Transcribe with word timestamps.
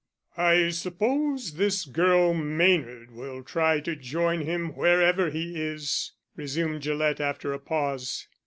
"I 0.39 0.69
suppose 0.69 1.57
this 1.57 1.85
girl 1.85 2.33
Maynard 2.33 3.11
will 3.11 3.43
try 3.43 3.79
to 3.81 3.95
join 3.95 4.41
him 4.41 4.75
wherever 4.75 5.29
he 5.29 5.61
is," 5.63 6.13
resumed 6.35 6.81
Gillett, 6.81 7.19
after 7.21 7.53
a 7.53 7.59
pause. 7.59 8.27